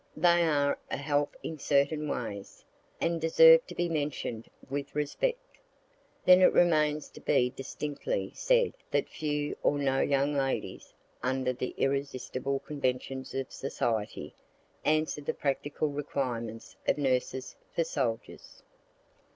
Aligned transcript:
They 0.17 0.45
are 0.47 0.79
a 0.89 0.97
help 0.97 1.35
in 1.43 1.59
certain 1.59 2.07
ways, 2.07 2.65
and 2.99 3.21
deserve 3.21 3.67
to 3.67 3.75
be 3.75 3.87
mention'd 3.87 4.49
with 4.67 4.95
respect. 4.95 5.59
Then 6.25 6.41
it 6.41 6.53
remains 6.53 7.07
to 7.09 7.21
be 7.21 7.51
distinctly 7.51 8.31
said 8.33 8.73
that 8.89 9.07
few 9.09 9.55
or 9.61 9.77
no 9.77 9.99
young 9.99 10.33
ladies, 10.33 10.91
under 11.21 11.53
the 11.53 11.75
irresistible 11.77 12.61
conventions 12.61 13.35
of 13.35 13.51
society, 13.51 14.33
answer 14.83 15.21
the 15.21 15.35
practical 15.35 15.89
requirements 15.89 16.75
of 16.87 16.97
nurses 16.97 17.55
for 17.75 17.83
soldiers. 17.83 18.63